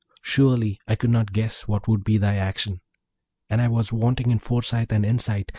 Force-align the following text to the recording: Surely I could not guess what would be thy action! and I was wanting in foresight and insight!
Surely 0.23 0.79
I 0.87 0.95
could 0.95 1.11
not 1.11 1.31
guess 1.31 1.67
what 1.67 1.87
would 1.87 2.03
be 2.03 2.17
thy 2.17 2.33
action! 2.37 2.81
and 3.51 3.61
I 3.61 3.67
was 3.67 3.93
wanting 3.93 4.31
in 4.31 4.39
foresight 4.39 4.91
and 4.91 5.05
insight! 5.05 5.49